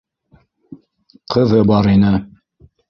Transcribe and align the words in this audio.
Ҡыҙы 1.37 1.63
бар 1.75 1.95
ине... 1.97 2.15